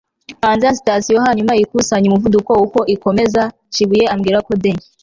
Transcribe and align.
hanze 0.45 0.63
ya 0.67 0.77
sitasiyo 0.79 1.17
hanyuma 1.25 1.53
ikusanya 1.63 2.07
umuvuduko 2.09 2.51
uko 2.65 2.79
ikomeza, 2.95 3.41
chibuye 3.73 4.03
ambwira 4.13 4.37
ko 4.47 4.51
the 4.63 4.71